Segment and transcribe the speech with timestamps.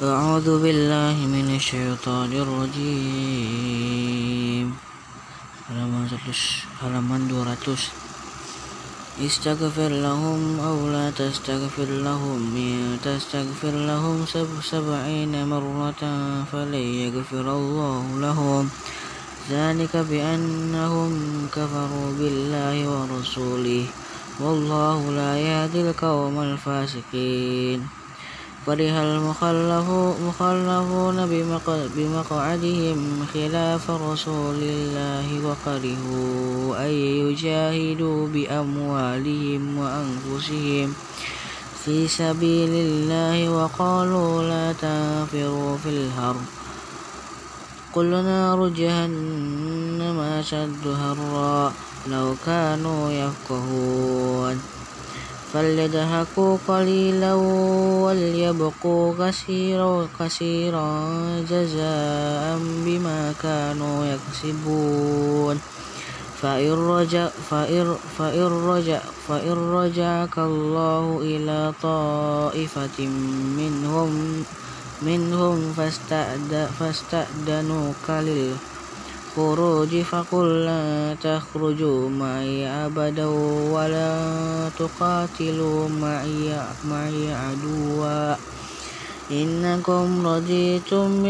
[0.00, 3.92] أعوذ بالله من الشيطان الرجيم.
[5.68, 7.92] Halaman 100 halaman 200
[9.20, 12.56] استغفر لهم أو لا تستغفر لهم.
[12.56, 14.24] إن تستغفر لهم
[14.62, 16.02] سبعين مرة
[16.52, 18.70] فلن يغفر الله لهم.
[19.50, 21.12] ذلك بأنهم
[21.52, 23.86] كفروا بالله ورسوله.
[24.40, 28.01] والله لا يهدي القوم الفاسقين.
[28.66, 28.94] فرح
[29.42, 31.26] المخلفون
[31.96, 40.94] بمقعدهم خلاف رسول الله وكرهوا أن يجاهدوا بأموالهم وأنفسهم
[41.84, 46.46] في سبيل الله وقالوا لا تنفروا في الحرب.
[47.92, 51.72] قل نار جهنم أشد هرا
[52.06, 54.62] لو كانوا يفقهون.
[55.52, 57.34] فليضحكوا قليلا
[58.04, 60.88] وليبقوا كثيرا كثيرا
[61.50, 65.60] جزاء بما كانوا يكسبون.
[66.42, 72.98] فإن رجع فإن فإن رجع فإن رجعك الله إلى طائفة
[73.56, 74.44] منهم
[75.02, 75.72] منهم
[76.78, 78.71] فاستأذنوك للخروج
[79.32, 83.26] الخروج فقل لا تخرجوا معي أبدا
[83.72, 84.12] ولا
[84.76, 88.36] تقاتلوا معي, معي عدوا.
[89.30, 91.22] إنكم رضيتم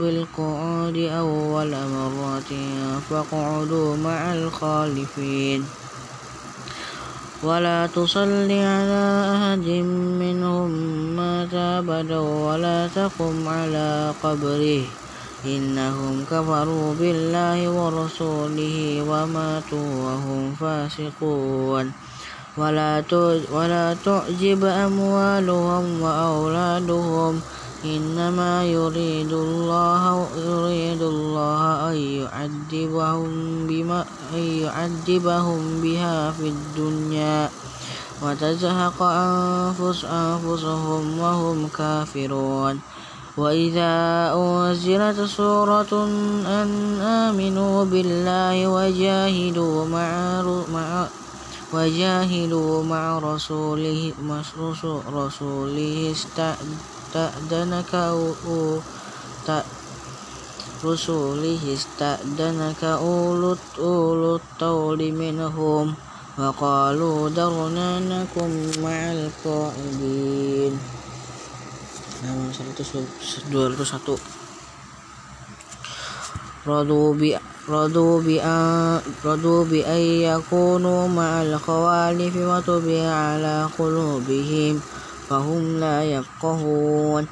[0.00, 2.50] بالقعود أول مرة
[3.00, 5.60] فاقعدوا مع الخالفين.
[7.42, 9.04] ولا تصل على
[9.36, 9.66] أحد
[10.24, 10.70] منهم
[11.16, 15.05] مات أبدا ولا تقم على قبره.
[15.44, 21.94] إنهم كفروا بالله ورسوله وماتوا وهم فاسقون.
[22.56, 23.04] ولا
[23.50, 27.44] ولا تعجب أموالهم وأولادهم.
[27.84, 30.02] إنما يريد الله
[30.38, 33.30] يريد الله أن يعذبهم
[33.66, 34.00] بما
[34.32, 37.52] أن يعذبهم بها في الدنيا.
[38.22, 42.82] وتزهق أنفس أنفسهم وهم كافرون.
[43.36, 45.92] وإذا أنزلت سورة
[46.46, 50.42] أن آمنوا بالله وجاهدوا مع
[50.72, 51.08] مع
[51.72, 54.12] وجاهدوا مع رسوله
[55.12, 57.94] رسوله استأذنك
[60.84, 63.52] رسوله استأذنك أولو
[64.36, 65.94] الطول منهم
[66.38, 68.50] وقالوا درنا نكن
[68.82, 70.80] مع القائدين
[72.22, 74.18] halaman 201
[76.66, 77.30] رضوا bi
[79.24, 84.80] رضوا بأن يكونوا مع الخوالف وطبع على قلوبهم
[85.28, 87.26] فهم لا يفقهون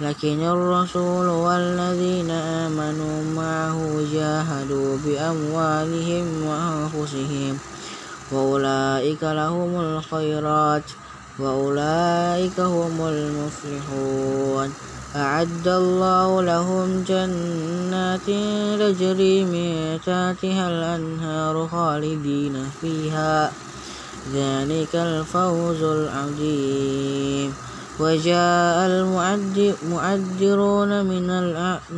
[0.00, 3.78] لكن الرسول والذين آمنوا معه
[4.12, 7.58] جاهدوا بأموالهم وأنفسهم
[8.32, 10.90] وأولئك لهم الخيرات
[11.38, 14.72] وأولئك هم المفلحون.
[15.16, 18.26] أعد الله لهم جنات
[18.80, 23.52] تجري من تحتها الأنهار خالدين فيها.
[24.34, 27.54] ذلك الفوز العظيم.
[28.00, 31.26] وجاء المعذرون من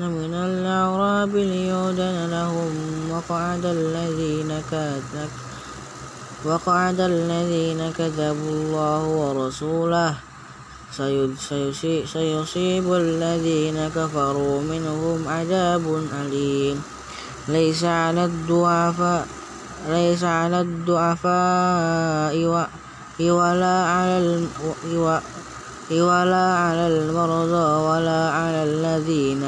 [0.01, 2.71] من الأعراب ليؤذن لهم
[3.11, 5.58] وقعد الذين كذبوا
[6.45, 10.15] وقعد الذين كذبوا الله ورسوله.
[12.07, 15.85] سيصيب الذين كفروا منهم عذاب
[16.23, 16.83] أليم.
[17.49, 19.27] ليس على الضعفاء
[19.89, 22.35] ليس على الضعفاء
[23.21, 24.47] ولا على
[25.89, 29.41] ولا على المرضى ولا على الذين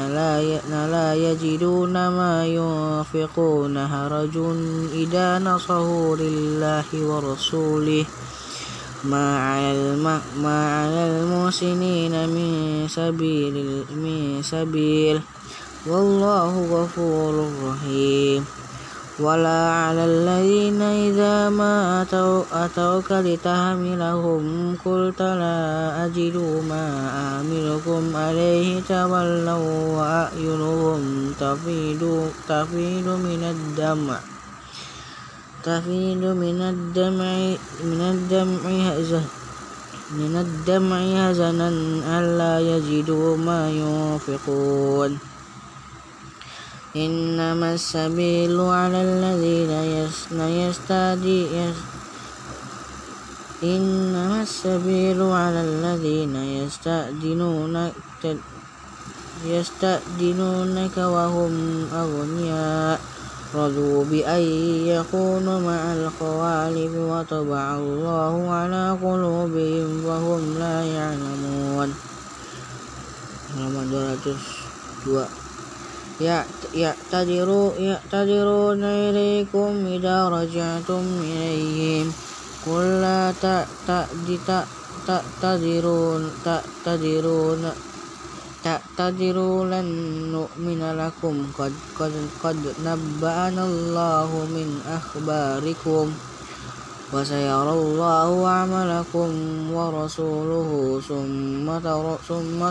[0.89, 4.35] لا يجدون ما ينفقون هرج
[4.93, 8.05] إذا نصروا لله ورسوله.
[9.03, 9.95] ما على
[10.41, 15.21] ما على المحسنين من سبيل من سبيل.
[15.85, 17.33] والله غفور
[17.65, 18.45] رحيم.
[19.21, 24.43] ولا على الذين إذا ما أتوا أتوك لتحملهم
[24.85, 25.59] قلت لا
[26.05, 26.37] أجد
[26.69, 26.85] ما
[27.21, 31.01] أحملكم عليه تولوا وأعينهم
[31.39, 34.19] تفيض تفيض من الدمع
[35.63, 37.31] تفيض من الدمع
[37.83, 38.69] من الدمع
[40.11, 40.97] من الدمع
[41.27, 41.69] حزنا
[42.19, 45.19] ألا يجدوا ما ينفقون
[46.95, 49.71] إنما السبيل على الذين
[53.63, 57.93] إنما السبيل على الذين يستأذنونك
[59.45, 61.53] يستأذنونك وهم
[61.93, 62.99] أغنياء.
[63.55, 64.41] رضوا بأن
[64.87, 71.89] يكونوا مع الخوالف وطبع الله على قلوبهم وهم لا يعلمون.
[73.51, 75.40] halaman 202
[77.79, 82.13] يعتذرون إليكم إذا رجعتم إليهم.
[82.65, 83.33] قل لا
[88.63, 89.87] تعتذروا لن
[90.31, 91.35] نؤمن لكم.
[91.57, 92.13] قد, قد,
[92.43, 96.13] قد نبأنا الله من أخباركم
[97.13, 99.29] وسيرى الله عملكم
[99.73, 101.01] ورسوله
[102.27, 102.69] ثم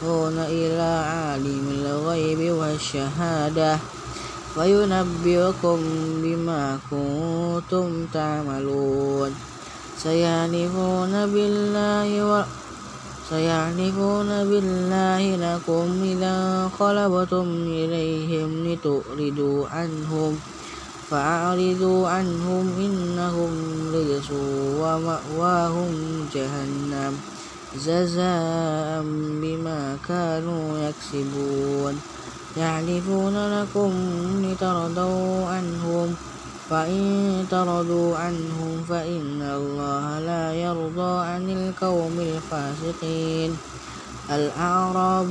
[0.00, 3.78] تردون إلى عالم الغيب والشهادة
[4.56, 5.78] وينبئكم
[6.22, 9.34] بما كنتم تعملون.
[10.02, 12.44] سيحلفون بالله و
[13.30, 20.38] سيحلفون بالله لكم إذا انقلبتم إليهم لتؤردوا عنهم
[21.10, 23.52] فأعرضوا عنهم إنهم
[23.94, 24.28] رجس
[24.80, 25.92] ومأواهم
[26.34, 27.35] جهنم.
[27.86, 29.02] جزاء
[29.42, 32.00] بما كانوا يكسبون.
[32.56, 33.92] يحلفون لكم
[34.44, 36.14] لترضوا عنهم
[36.70, 43.56] فإن ترضوا عنهم فإن الله لا يرضى عن القوم الفاسقين.
[44.30, 45.30] الأعراب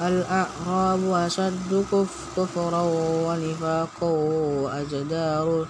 [0.00, 1.84] الأعراب أشد
[2.36, 2.82] كفرا
[3.26, 4.10] ونفاقا
[4.62, 5.66] وأجدار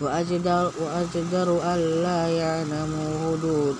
[0.00, 3.76] وأجدر, وأجدر ألا يعلموا حدود,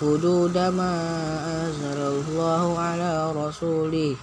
[0.00, 0.94] حدود, ما
[1.46, 4.16] أنزل الله على رسوله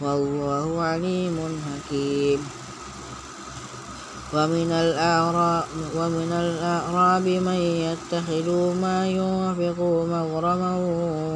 [0.00, 1.36] والله عليم
[1.66, 2.40] حكيم
[4.32, 5.64] ومن الأعراب,
[5.96, 8.48] ومن الأعراب من يتخذ
[8.80, 9.78] ما ينفق
[10.08, 10.76] مغرما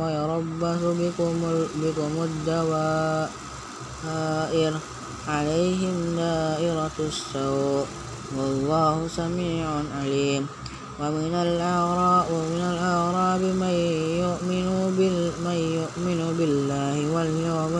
[0.00, 1.34] ويربص بكم,
[1.76, 3.28] بكم الدوائر
[5.28, 7.86] عليهم دائرة السوء
[8.36, 9.68] والله سميع
[10.00, 10.46] عليم
[11.00, 12.30] ومن الأعراب
[13.42, 13.76] من
[14.24, 14.68] يؤمن,
[14.98, 17.74] بال من يؤمن بالله واليوم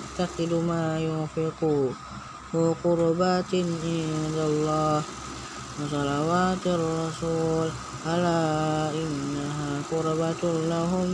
[0.00, 1.60] ويتخذ ما ينفق
[2.84, 5.04] قربات عند الله
[5.78, 7.68] وصلوات الرسول.
[8.06, 10.42] ألا إنها قربة
[10.72, 11.08] لهم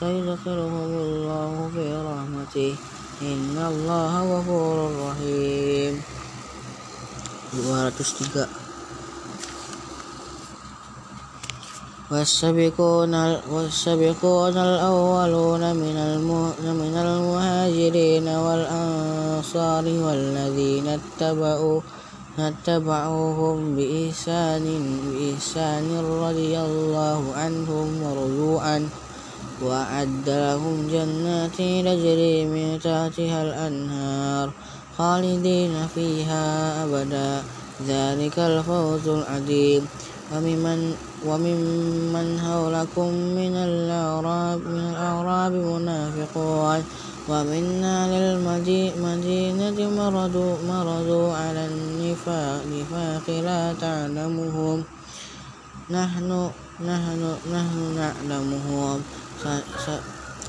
[0.00, 2.72] سيدخلهم الله في رحمته.
[3.22, 4.76] إن الله غفور
[5.06, 5.94] رحيم.
[7.52, 8.59] 203.
[12.10, 13.14] والسابقون
[13.52, 15.96] والسابقون الأولون من
[16.82, 21.80] من المهاجرين والأنصار والذين اتبعوا
[22.38, 24.64] اتبعوهم بإحسان
[25.06, 25.86] بإحسان
[26.22, 28.88] رضي الله عنهم ورضوا عنه
[29.62, 34.50] وأعد لهم جنات تجري من تحتها الأنهار
[34.98, 36.44] خالدين فيها
[36.84, 37.42] أبدا.
[37.88, 39.88] ذلك الفوز العظيم.
[40.30, 40.94] وممن
[41.26, 46.80] وممن حولكم من الأعراب من الأعراب منافقون.
[47.28, 52.60] ومن أهل المدينة مرضوا, مرضوا على النفاق.
[52.66, 54.84] نفاق لا تعلمهم.
[55.90, 56.50] نحن
[56.80, 57.20] نحن
[57.52, 58.98] نحن نعلمهم.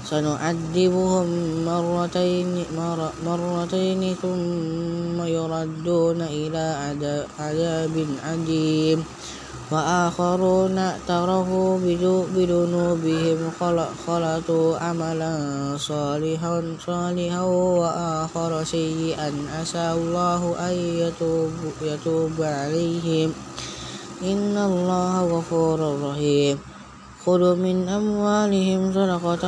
[0.10, 1.28] سنعذبهم
[1.66, 2.66] مرتين
[3.26, 6.66] مرتين ثم يردون إلى
[7.40, 7.96] عذاب
[8.26, 9.00] عظيم.
[9.72, 11.80] وآخرون اعترفوا
[12.36, 13.52] بذنوبهم
[14.06, 15.36] خلطوا عملا
[15.78, 21.52] صالحا صالحا وآخر سيئا عسى الله أن يتوب,
[21.82, 23.34] يتوب عليهم.
[24.24, 26.60] إن الله غفور رحيم.
[27.26, 29.44] خذ من أموالهم صدقة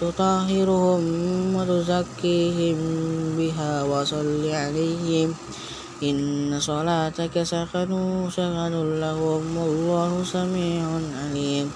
[0.00, 1.02] تطهرهم
[1.54, 2.78] وتزكيهم
[3.36, 5.34] بها وصل عليهم.
[6.02, 7.90] إن صلاتك سكن
[8.30, 10.86] سكن لهم والله سميع
[11.18, 11.66] عليم.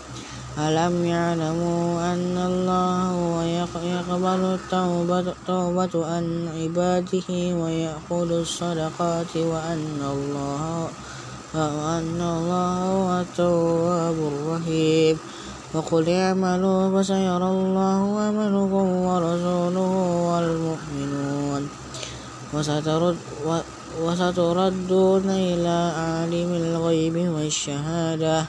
[0.59, 3.35] ألم يعلموا أن الله هو
[3.83, 6.25] يقبل التوبة توبة عن
[6.55, 10.89] عباده ويأخذ الصدقات وأن الله
[11.55, 15.19] وأن الله هو التواب الرحيم.
[15.75, 19.93] وقل اعملوا فسيرى الله عملكم ورسوله
[20.31, 21.63] والمؤمنون.
[22.55, 23.17] وسترد
[24.01, 28.47] وستردون إلى عالم الغيب والشهادة.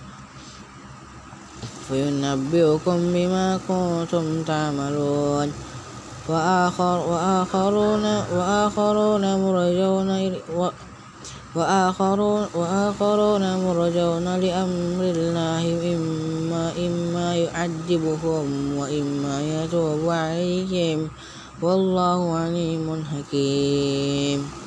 [1.87, 5.53] فينبئكم بما كنتم تعملون.
[6.29, 10.09] وآخر وآخرون وآخرون مرجون
[11.55, 21.09] وآخرون, وآخرون مرجون لأمر الله إما, إما يعذبهم وإما يتوب عليهم.
[21.61, 24.62] والله عليم حكيم.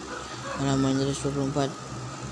[0.59, 1.71] Halaman 24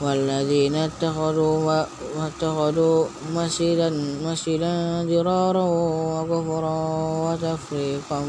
[0.03, 1.85] والذين اتخذوا
[2.19, 2.99] واتخذوا
[3.31, 3.91] مسجدا
[4.27, 4.75] مسجدا
[5.07, 5.67] ضرارا
[6.15, 6.79] وكفرا
[7.25, 8.21] وتفريقا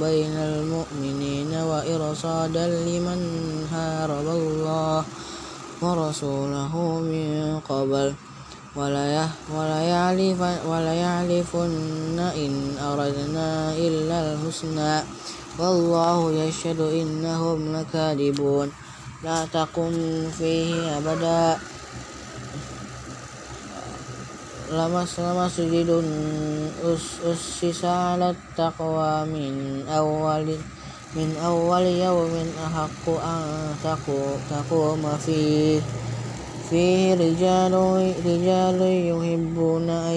[0.00, 3.20] بين المؤمنين وإرصادا لمن
[3.72, 5.04] هارب الله
[5.82, 6.74] ورسوله
[7.12, 8.14] من قبل.
[10.66, 14.94] ولا يعلفن إن أردنا إلا الحسنى.
[15.60, 18.68] والله يشهد إنهم لكاذبون.
[19.22, 19.92] لا تقم
[20.38, 21.58] فيه أبدا
[24.72, 26.04] لمسجد
[27.24, 30.46] أسس على التقوى من أول
[31.16, 32.34] من أول يوم
[32.66, 33.74] أحق أن
[34.50, 35.80] تقوم فيه
[36.70, 37.74] فيه رجال
[38.26, 40.16] رجال يحبون أن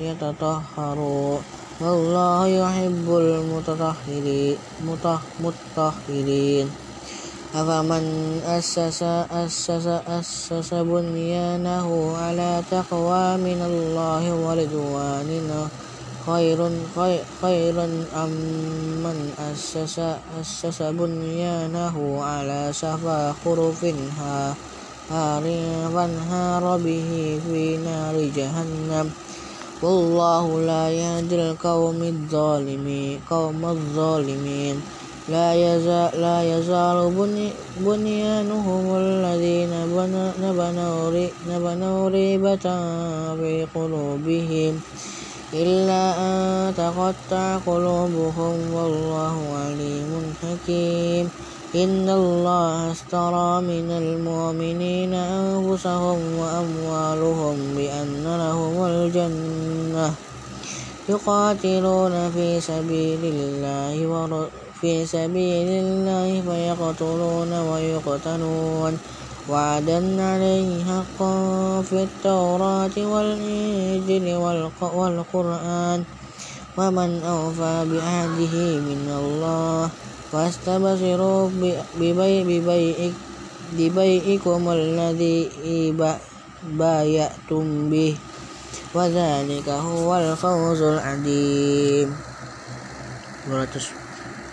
[0.00, 1.38] يتطهروا
[1.80, 4.56] والله يحب المتطهرين
[7.52, 15.28] أفمن أسس أسس أسس بنيانه على تقوى من الله ورضوان
[16.26, 16.58] خير
[17.42, 17.76] خير
[18.24, 18.32] أم
[19.04, 19.18] من
[19.52, 19.98] أسس
[20.40, 23.80] أسس بنيانه على شفا خرف
[25.12, 25.44] هار
[25.94, 29.06] فانهار به في نار جهنم.
[29.82, 35.01] والله لا يهدي القوم الظالمين قوم الظالمين.
[35.26, 36.98] لا يزال, لا يزال
[37.76, 39.72] بنيانهم الذين
[41.46, 42.66] بنوا ريبة
[43.38, 44.82] في قلوبهم
[45.54, 51.30] إلا أن تقطع قلوبهم والله عليم حكيم.
[51.74, 60.16] إن الله اشترى من المؤمنين أنفسهم وأموالهم بأن لهم الجنة
[61.08, 64.06] يقاتلون في سبيل الله
[64.82, 68.92] في سبيل الله فيقتلون ويقتلون.
[69.48, 71.34] وعدا عليه حقا
[71.82, 74.26] في التوراة والإنجيل
[74.82, 76.00] والقرآن.
[76.78, 78.54] ومن أوفى بعهده
[78.90, 79.90] من الله
[80.32, 81.42] فاستبشروا
[83.78, 85.40] ببيئكم الذي
[86.62, 88.12] بايعتم به.
[88.94, 92.08] وذلك هو الفوز العظيم.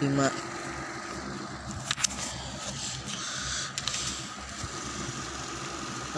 [0.02, 0.32] Lima.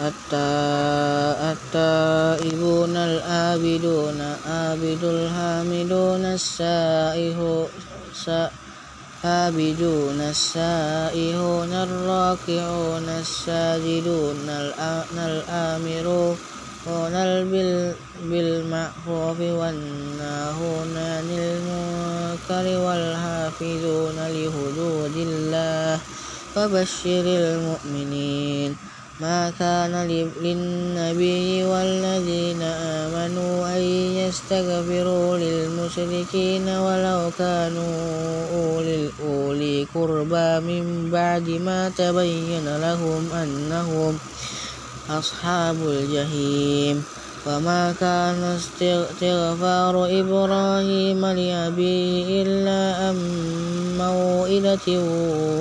[0.02, 0.48] Atta
[1.54, 1.90] atta
[2.42, 4.38] ibunal abiduna
[4.72, 7.70] abidul hamiduna saihu
[8.10, 8.50] sa
[9.22, 16.34] abiduna saihuna raki'una sajiduna al amiru
[16.86, 17.54] ونل
[18.30, 26.00] بالمعروف والناهون عن المنكر والحافظون لحدود الله.
[26.54, 28.76] فبشر المؤمنين.
[29.22, 29.94] ما كان
[30.42, 33.82] للنبي والذين آمنوا أن
[34.26, 37.94] يستغفروا للمشركين ولو كانوا
[38.50, 44.18] أولي الأولي قربى من بعد ما تبين لهم أنهم
[45.18, 47.04] أصحاب الجحيم.
[47.46, 53.16] وما كان استغفار إبراهيم لأبيه إلا أن
[53.98, 54.86] موئدة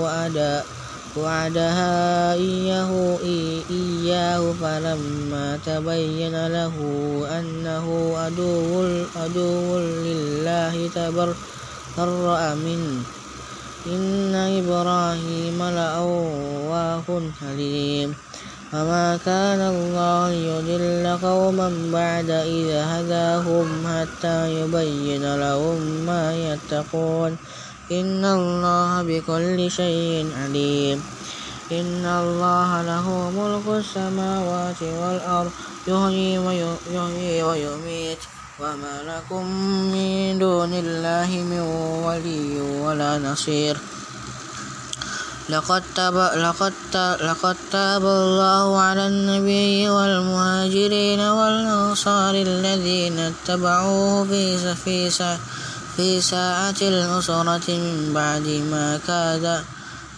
[0.02, 0.66] وعدا
[1.16, 3.20] وعدها إياه
[3.70, 6.76] إياه فلما تبين له
[7.40, 8.84] أنه عدو
[9.16, 10.76] عدو لله
[11.98, 13.06] تبرأ منه.
[13.88, 17.08] إن إبراهيم لأواه
[17.40, 18.31] حليم.
[18.74, 27.38] وما كان الله يضل قوما بعد إذا هداهم حتى يبين لهم ما يتقون
[27.92, 31.04] إن الله بكل شيء عليم
[31.72, 35.52] إن الله له ملك السماوات والأرض
[35.88, 38.20] يحيي ويميت
[38.60, 39.46] وما لكم
[39.92, 41.60] من دون الله من
[42.06, 43.78] ولي ولا نصير
[45.52, 46.74] لقد تاب, لقد,
[47.22, 55.10] لقد تاب الله على النبي والمهاجرين والأنصار الذين اتبعوه في في
[55.98, 59.64] في ساعة الأسرة من بعد ما كاد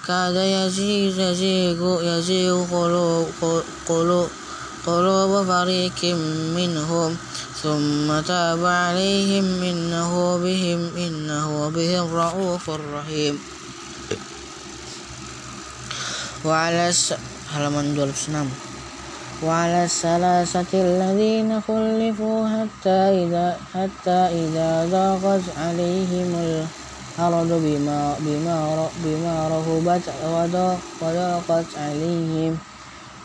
[0.07, 3.27] كاد يزيغ يزيغ, يزيغ قلوب,
[3.89, 4.29] قلوب,
[4.85, 6.01] قلوب فريق
[6.55, 7.17] منهم.
[7.63, 13.39] ثم تاب عليهم إنه بهم إنه بهم رؤوف رحيم.
[16.43, 16.91] وعلى
[17.55, 18.47] halaman 206
[19.43, 30.05] وعلى الثلاثة الذين خلفوا حتى إذا حتى إذا ضاقت عليهم الأرض بما بما بما رهبت
[31.01, 32.57] وضاقت عليهم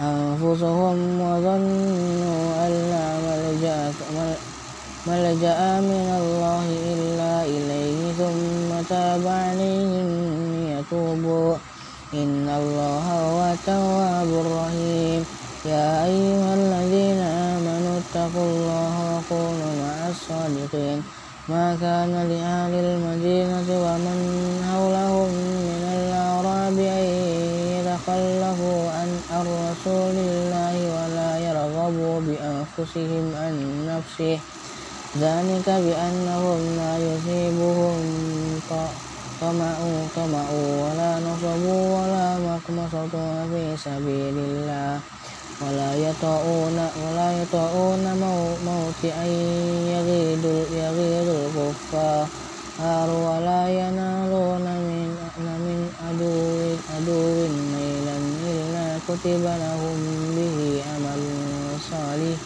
[0.01, 3.79] أنفسهم وظنوا أن لا ملجأ
[5.07, 10.07] ملجأ من الله إلا إليه ثم تاب عليهم
[10.55, 11.55] ليتوبوا.
[12.15, 15.25] إن الله هو التواب الرحيم.
[15.65, 21.03] يا أيها الذين آمنوا اتقوا الله وكونوا مع الصادقين.
[21.49, 24.19] ما كان لأهل المدينة ومن
[24.73, 25.31] حولهم
[25.69, 27.05] من الأعراب أن
[27.77, 29.09] يتخلفوا عن
[29.45, 33.55] رسول الله ولا يرغبوا بأنفسهم عن
[33.89, 34.41] نفسه.
[35.21, 37.99] ذلك بأنهم لا يصيبهم
[39.41, 39.75] طمع
[40.17, 40.47] طمع
[40.83, 41.65] ولا نصب
[41.95, 43.15] ولا مخمصة
[43.51, 45.01] في سبيل الله
[45.63, 48.05] ولا يطؤون ولا يطؤون
[48.67, 49.25] موطئا
[49.95, 51.29] يغيظ يغيظ
[51.59, 55.09] الكفار ولا ينالون من
[55.67, 56.35] من عدو
[56.95, 57.23] عدو
[57.75, 58.17] نيلا
[58.51, 59.99] إلا كتب لهم
[60.37, 60.59] به
[60.91, 61.23] عمل
[61.91, 62.39] صالح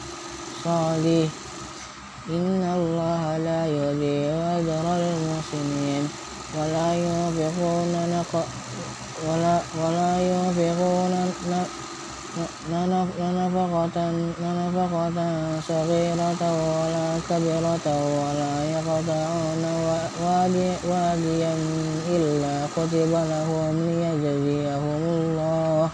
[0.65, 1.31] صالح
[2.31, 6.05] إن الله لا يضيع أجر المحسنين
[6.59, 8.25] ولا ينفقون
[9.29, 11.33] ولا ولا ينفقون
[12.71, 17.87] نفقة نفقة صغيرة ولا كبيرة
[18.19, 19.65] ولا يقطعون
[20.91, 21.55] واديا
[22.17, 25.91] إلا كتب لهم ليجزيهم الله.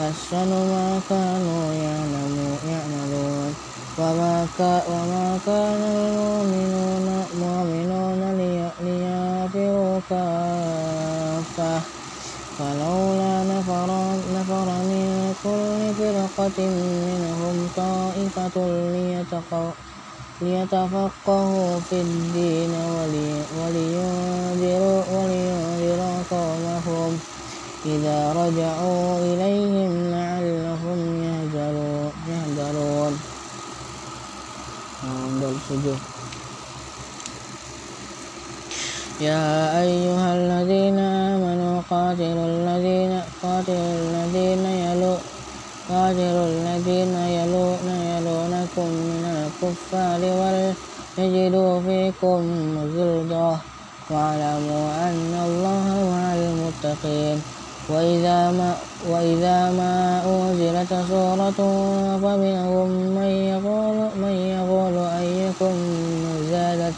[0.00, 3.52] أحسن ما كانوا يعملون.
[3.98, 7.06] وما كان المؤمنون
[7.40, 10.65] مؤمنون ليغفروا كافة
[15.46, 16.58] كل فرقة
[17.08, 18.56] منهم طائفة
[20.40, 22.74] ليتفقهوا في الدين
[23.58, 27.10] ولينذروا ولينذروا قومهم
[27.86, 33.14] إذا رجعوا إليهم لعلهم يهذرون
[39.20, 44.64] يا أيها الذين آمنوا قاتلوا الذين قاتلوا الذين
[45.90, 52.42] قاتلوا الذين يلون يلونكم من الكفار وليجدوا فيكم
[52.96, 53.56] غلظة
[54.10, 57.42] واعلموا أن الله مع المتقين
[57.88, 58.74] وإذا ما,
[59.10, 61.60] وإذا ما أنزلت سورة
[62.22, 65.74] فمنهم من يقول, من يقول أيكم
[66.50, 66.94] زادت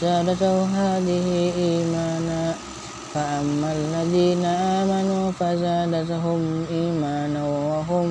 [0.00, 2.43] زادته هذه إيمانا
[3.14, 8.08] فأما الذين آمنوا فزادتهم إيمانا وهم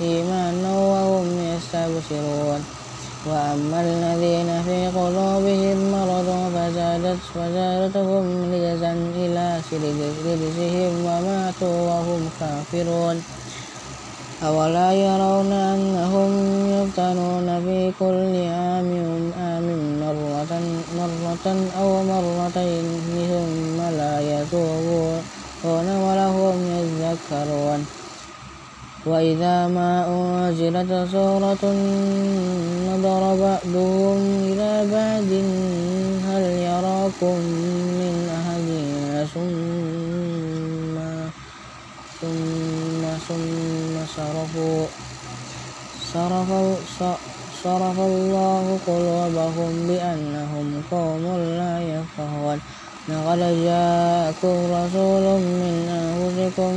[0.00, 2.60] إيمانا وهم يستبشرون.
[3.28, 9.46] وأما الذين في قلوبهم مرض فزادت فزادتهم رجزا إلى
[10.26, 13.16] رجزهم وماتوا وهم كافرون.
[14.48, 16.30] أولا يرون أنهم
[16.76, 18.90] يفتنون في كل عام
[19.32, 19.66] آم
[20.00, 20.52] مرة,
[21.00, 21.46] مرة
[21.80, 22.86] أو مرتين
[23.30, 27.80] ثم لا يتوبون ولهم يذكرون.
[29.06, 31.64] وإذا ما أنزلت سورة
[32.88, 35.32] نظر بعضهم إلى بعد
[36.28, 37.36] هل يراكم
[38.00, 38.68] من أحد؟
[39.34, 40.96] ثم
[42.20, 44.86] ثم ثم صرفوا
[46.14, 46.50] صرف
[47.64, 51.24] صرف الله قلوبهم بأنهم قوم
[51.58, 52.58] لا يفقهون.
[53.08, 56.74] لقد جاءكم رسول من أنفسكم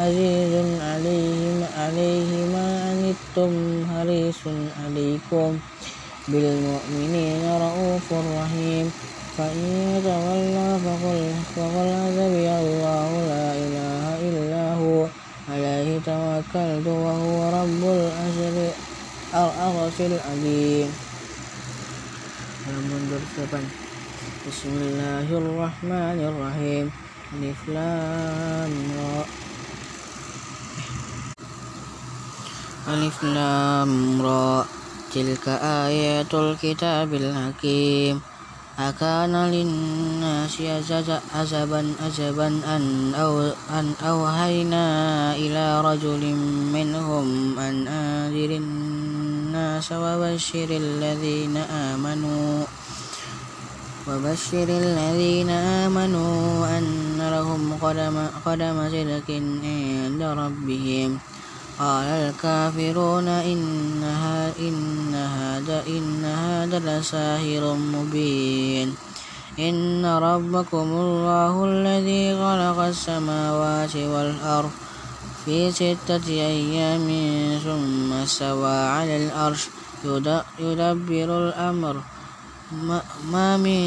[0.00, 3.52] عزيز عليه عليه ما عنتم
[3.90, 4.40] حريص
[4.84, 5.58] عليكم.
[6.28, 8.92] بالمؤمنين رؤوف رحيم.
[9.38, 9.60] فإن
[9.96, 11.20] يتولى فقل
[11.56, 15.06] فقل حسبي الله لا إله إلا هو.
[15.56, 18.36] عليه توكلت وهو رب العرش
[20.00, 20.88] العظيم.
[22.66, 23.62] Halaman 28
[24.48, 26.86] بسم الله الرحمن الرحيم.
[27.32, 27.68] ألف
[32.88, 34.64] ألف لام را.
[35.14, 38.35] تلك آيات الكتاب الحكيم.
[38.78, 40.60] أكان للناس
[41.34, 43.40] عجبا عجبا أن أو
[43.72, 44.84] أن أوهينا
[45.36, 46.22] إلى رجل
[46.76, 52.64] منهم أن أنذر الناس وبشر الذين آمنوا
[54.08, 59.28] وبشر الذين آمنوا أن لهم قدم, قدم صدق
[59.64, 61.18] عند ربهم.
[61.78, 68.94] قال الكافرون إن هذا إن هذا لساهر مبين.
[69.58, 74.70] إن ربكم الله الذي خلق السماوات والأرض
[75.44, 77.08] في ستة أيام
[77.64, 79.68] ثم استوى على الأرش
[80.58, 81.96] يدبر الأمر.
[83.32, 83.78] ما من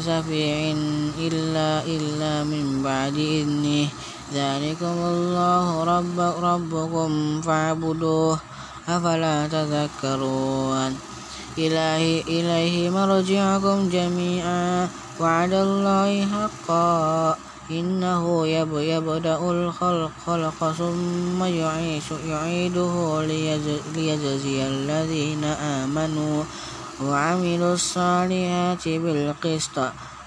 [0.00, 0.76] شفيع
[1.18, 3.88] إلا إلا من بعد إذنه.
[4.34, 8.38] ذلكم الله رب ربكم فاعبدوه
[8.88, 10.96] أفلا تذكرون.
[11.58, 14.88] إلهي إليه مرجعكم جميعا.
[15.20, 17.36] وعد الله حقا.
[17.70, 23.22] إنه يبدأ الخلق خلق ثم يعيش يعيده
[23.94, 26.44] ليجزي الذين آمنوا.
[26.98, 29.78] وعملوا الصالحات بالقسط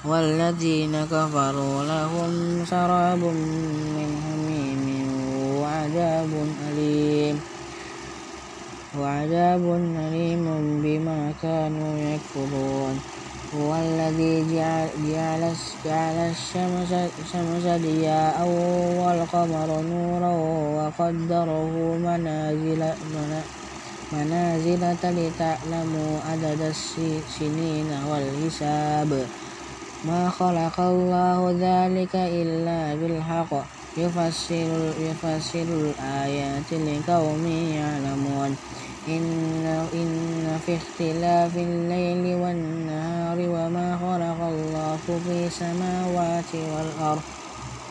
[0.07, 2.31] والذين كفروا لهم
[2.65, 4.83] سراب من حميم
[5.59, 6.31] وعذاب
[6.71, 7.35] أليم.
[8.99, 9.63] وعذاب
[10.07, 10.45] أليم
[10.81, 12.95] بما كانوا يكفرون.
[13.55, 15.43] هو الذي جعل,
[16.31, 18.37] الشمس, الشمس ضياء
[19.03, 20.33] والقمر نورا
[20.77, 22.81] وقدره منازل,
[23.13, 23.70] منازل
[25.05, 29.29] لتعلموا عدد السنين والحساب.
[30.03, 33.53] ما خلق الله ذلك إلا بالحق.
[33.97, 38.57] يفسر, يفسر الآيات لقوم يعلمون.
[39.07, 47.23] إن, إن في اختلاف الليل والنهار وما خلق الله في السماوات والأرض.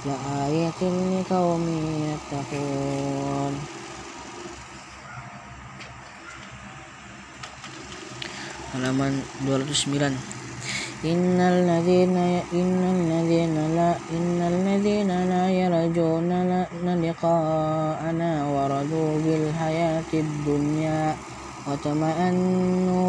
[0.05, 0.81] لآية
[1.21, 1.69] لقوم
[2.13, 3.80] يتقون.
[8.73, 9.13] Halaman
[9.47, 10.41] 209
[11.05, 12.17] إن الذين
[12.53, 16.31] إن الذين لا إن الذين لا يرجون
[17.05, 21.17] لقاءنا ورضوا بالحياة الدنيا
[21.67, 23.07] وطمأنوا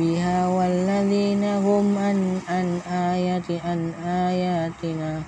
[0.00, 2.18] بها والذين هم عن
[2.48, 3.80] عن آيات عن
[4.28, 5.22] آياتنا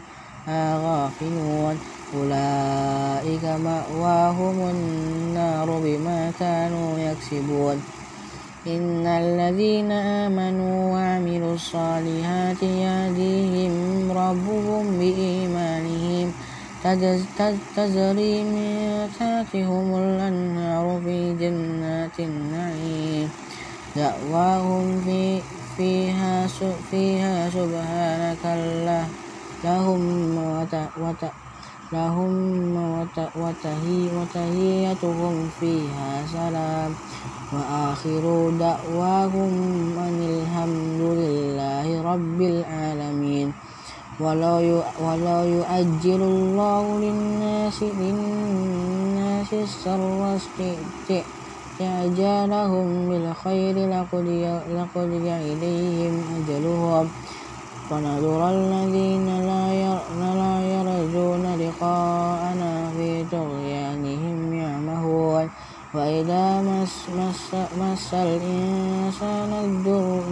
[0.84, 1.76] غافلون
[2.14, 8.01] أولئك مأواهم النار بما كانوا يكسبون
[8.66, 13.74] إن الذين آمنوا وعملوا الصالحات يهديهم
[14.12, 16.32] ربهم بإيمانهم.
[17.76, 18.70] تجري من
[19.18, 23.28] تحتهم الأنهار في جنات النعيم.
[23.96, 25.42] دعواهم في
[25.76, 26.46] فيها
[26.90, 29.04] فيها سبحانك الله.
[29.64, 30.02] لهم
[31.02, 31.24] وت
[31.92, 32.32] لهم
[34.16, 36.96] وتهيتهم فيها سلام.
[37.52, 39.52] وآخر دعواهم
[39.98, 43.48] أن الحمد لله رب العالمين.
[44.18, 50.36] ولو يؤجل الله للناس للناس السر
[51.82, 53.76] استعجالهم بالخير
[54.68, 57.12] لقضي إليهم أجلهم.
[57.92, 59.64] فنذر الذين لا
[60.74, 65.50] يرجون لقاءنا في طغيانهم يعمهون.
[65.94, 67.48] وإذا مس, مس,
[67.80, 70.28] مس الإنسان الضر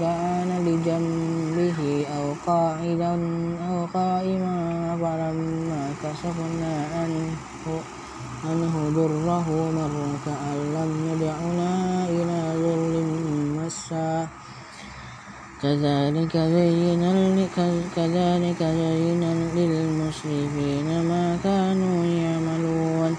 [0.00, 3.14] دعانا لجنبه أو قاعدا
[3.70, 4.58] أو قائما
[5.02, 7.30] فلما كشفنا عنه
[8.44, 9.46] عنه ضره
[9.78, 11.72] مر كأن لم يدعنا
[12.08, 12.94] إلى ضر
[13.58, 14.43] مسا.
[15.62, 17.02] كذلك زين
[17.96, 19.22] كذلك زين
[19.56, 23.12] للمسرفين ما كانوا يعملون.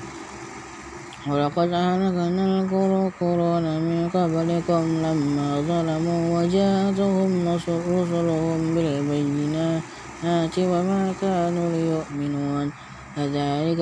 [1.29, 12.67] ولقد أهلكنا القرون من قبلكم لما ظلموا وجاءتهم رسلهم بالبينات وما كانوا ليؤمنون.
[13.15, 13.79] كذلك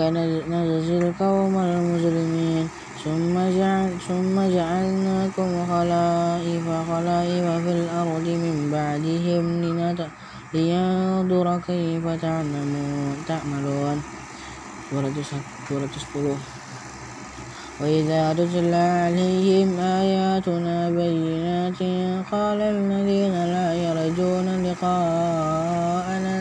[0.53, 2.65] نجزي القوم المجرمين.
[3.03, 9.43] ثم جعل ثم جعلناكم خلائف خلائف في الأرض من بعدهم
[10.53, 12.05] لينظر كيف
[13.27, 13.97] تعملون.
[14.93, 16.37] 210
[17.81, 21.79] وإذا تتلى عليهم آياتنا بينات
[22.31, 26.35] قال الذين لا يرجون لقاءنا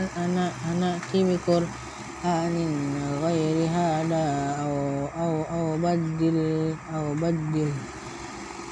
[0.70, 2.56] أنأتي بقرآن
[3.24, 4.26] غير هذا
[5.92, 6.38] بدل
[6.88, 7.70] أو بدل.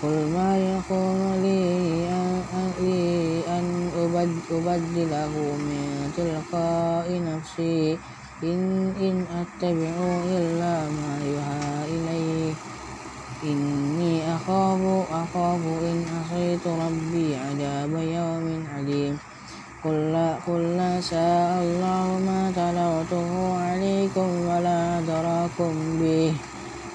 [0.00, 2.08] قل ما يكون لي
[3.44, 3.92] أن
[4.48, 8.00] أبدله من تلقاء نفسي.
[8.42, 12.56] إن إن أتبع إلا ما يوحى إلي
[13.44, 14.80] إني أخاف
[15.12, 19.20] أخاف إن عصيت ربي عذاب يوم عليم
[19.84, 23.28] قل لا, قل لا شاء الله ما تلوته
[23.58, 26.49] عليكم ولا أدراكم به.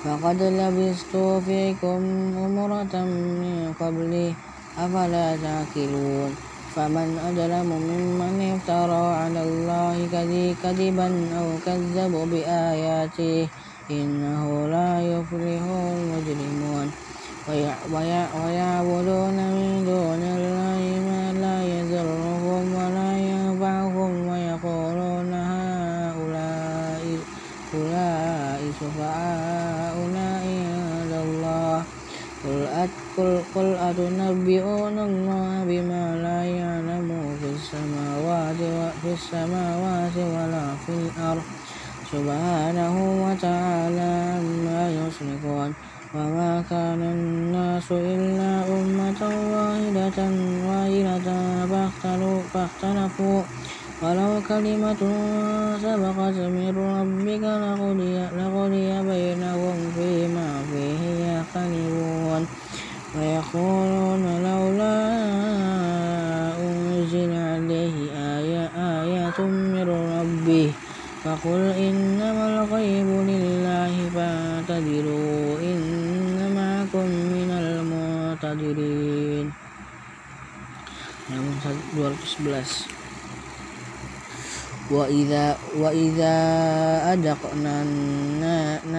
[0.05, 1.15] فقد لبثت
[1.45, 2.01] فيكم
[2.45, 2.95] أمرة
[3.41, 4.33] من قبلي
[4.77, 6.31] أفلا تأكلون
[6.75, 9.95] فمن أظلم ممن افترى على الله
[10.63, 13.47] كذبا أو كذب بآياته
[13.91, 15.63] إنه لا يفلح
[15.95, 16.91] المجرمون.
[17.47, 27.03] ويعبدون من دون الله ما لا يضرهم ولا ينفعهم ويقولون هؤلاء
[27.73, 28.35] أولئك
[28.79, 31.83] شفعاؤنا عند الله
[33.17, 38.61] قل قل أتنبئون الله بما لا يعلم في السماوات
[39.01, 41.45] في السماوات ولا في الأرض
[42.15, 45.69] سبحانه وتعالى عما يشركون
[46.15, 49.21] وما كان الناس إلا أمة
[49.55, 50.17] واحدة
[50.69, 51.27] واحدة
[52.53, 53.41] فاختلفوا.
[54.01, 55.01] ولو كلمة
[55.83, 58.14] سبقت من ربك لقضي
[78.53, 79.51] المعتذرين
[81.29, 82.85] 211
[84.91, 86.37] وإذا وإذا
[87.13, 87.81] أذقنا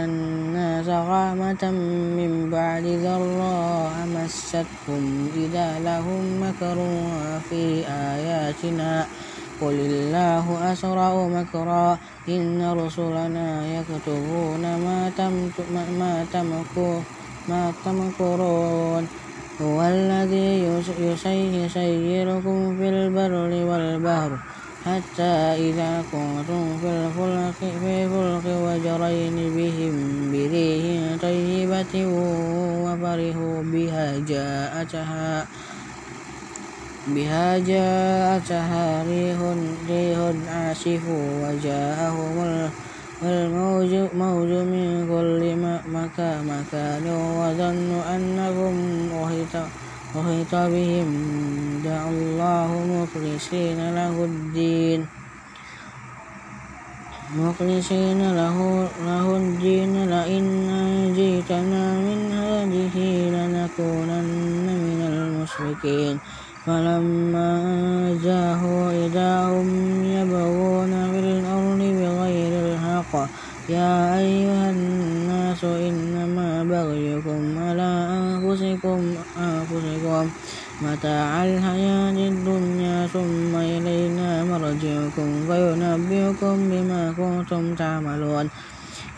[0.04, 1.70] الناس رحمة
[2.18, 6.76] من بعد ضراء مستهم إذا لهم مكر
[7.50, 9.06] في آياتنا
[9.62, 15.10] قل الله أسرع مكرا إن رسلنا يكتبون ما
[15.70, 16.24] ما
[17.48, 19.25] ما تمكرون
[19.60, 20.62] هو الذي
[21.64, 24.38] يسيركم في البر والبحر
[24.84, 25.32] حتى
[25.66, 29.94] إذا كنتم في الفلك, في الفلك وجرين بهم
[30.32, 31.94] بريح طيبة
[32.84, 35.46] وفرحوا بها جاءتها
[37.06, 39.38] بها جاءتها ريح
[39.88, 40.18] ريح
[40.52, 41.02] عاصف
[41.42, 42.70] وجاءهم
[43.22, 45.56] الموج موج من كل
[46.44, 48.76] مكان وظنوا أنهم
[50.16, 51.08] أحيط بهم.
[51.84, 55.08] دعوا الله مخلصين له الدين.
[57.36, 58.56] مخلصين له,
[59.00, 59.92] له الدين.
[60.12, 62.96] لئن أنجيتنا من هذه
[63.32, 66.20] لنكونن من المشركين.
[66.66, 67.50] فلما
[68.22, 69.68] جاءوا إذا هم
[70.04, 71.45] يبغون في
[73.68, 79.00] يا أيها الناس إنما بغيكم على أنفسكم
[79.46, 80.24] أنفسكم
[80.86, 88.46] متاع الحياة الدنيا ثم إلينا مرجعكم فينبئكم بما كنتم تعملون.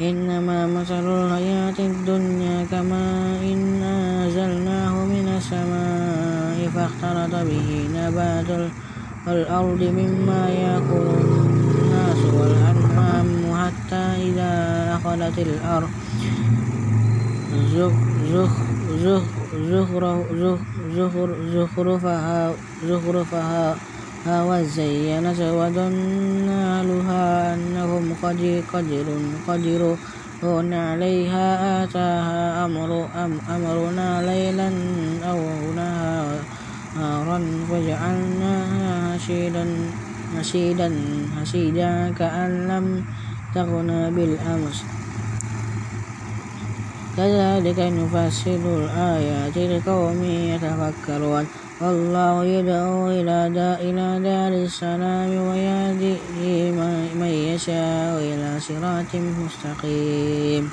[0.00, 3.04] إنما مثل الحياة الدنيا كما
[3.42, 8.50] إن أنزلناه من السماء فاختلط به نبات
[9.28, 12.77] الأرض مما يأكل الناس والأنعام
[13.68, 13.96] حتى
[14.32, 14.50] إذا
[14.96, 15.92] أخذت الأرض.
[17.48, 17.94] زخ
[18.32, 18.54] زخ
[18.96, 19.30] زخ
[21.54, 22.56] زخرفها
[22.88, 23.80] زخرفها
[24.48, 28.14] وزينت وظن أهلها أنهم
[29.46, 32.90] قدرون عليها آتاها أمر
[33.56, 34.68] أمرنا ليلا
[35.30, 37.38] أو نهارا
[37.70, 39.64] فجعلناها حشيدا
[40.32, 40.88] حشيدا
[41.36, 43.06] حشيدا كأن لم
[43.52, 44.88] تغن بالأمس
[47.16, 51.48] كذلك نفصل الآيات لقوم يتفكرون.
[51.80, 56.72] والله يدعو إلى دار السلام ويهدي
[57.20, 60.64] من يشاء إلى صراط مستقيم.